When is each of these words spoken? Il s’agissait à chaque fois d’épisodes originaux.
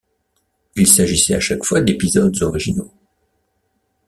Il 0.77 0.87
s’agissait 0.87 1.35
à 1.35 1.39
chaque 1.39 1.63
fois 1.63 1.79
d’épisodes 1.79 2.35
originaux. 2.41 2.91